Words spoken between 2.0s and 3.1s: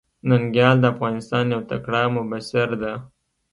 مبصر ده.